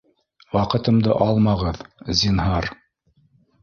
[0.57, 1.87] Ваҡытымды алмағыҙ,
[2.25, 2.75] зинһар!